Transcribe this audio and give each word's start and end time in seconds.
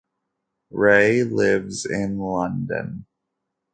Rae 0.71 1.21
lives 1.21 1.85
in 1.85 2.17
London. 2.17 3.05